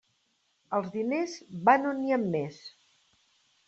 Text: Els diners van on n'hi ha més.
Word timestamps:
Els 0.77 0.89
diners 0.95 1.37
van 1.69 1.87
on 1.93 2.03
n'hi 2.03 2.19
ha 2.19 2.23
més. 2.27 2.63